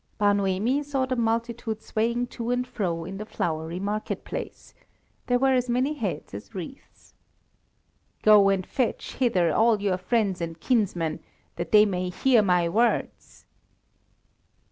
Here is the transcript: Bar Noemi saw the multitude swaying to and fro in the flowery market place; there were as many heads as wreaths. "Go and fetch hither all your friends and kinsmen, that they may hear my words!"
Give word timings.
Bar 0.17 0.33
Noemi 0.33 0.81
saw 0.81 1.05
the 1.05 1.15
multitude 1.15 1.79
swaying 1.83 2.25
to 2.25 2.49
and 2.49 2.65
fro 2.67 3.05
in 3.05 3.17
the 3.19 3.25
flowery 3.27 3.79
market 3.79 4.25
place; 4.25 4.73
there 5.27 5.37
were 5.37 5.53
as 5.53 5.69
many 5.69 5.93
heads 5.93 6.33
as 6.33 6.55
wreaths. 6.55 7.13
"Go 8.23 8.49
and 8.49 8.65
fetch 8.65 9.13
hither 9.17 9.53
all 9.53 9.79
your 9.79 9.97
friends 9.99 10.41
and 10.41 10.59
kinsmen, 10.59 11.19
that 11.55 11.71
they 11.71 11.85
may 11.85 12.09
hear 12.09 12.41
my 12.41 12.67
words!" 12.67 13.45